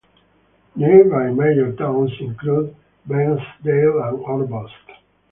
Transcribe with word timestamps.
Nearby 0.75 1.29
major 1.29 1.73
towns 1.75 2.09
include 2.19 2.75
Bairnsdale 3.07 4.03
and 4.07 4.25
Orbost. 4.25 4.73